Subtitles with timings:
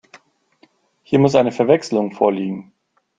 [1.03, 2.73] Hier muss eine Verwechslung vorliegen.